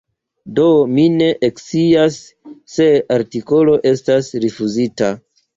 [0.59, 0.63] Do
[0.93, 2.17] mi ne ekscias,
[2.77, 5.13] se artikolo estas rifuzita.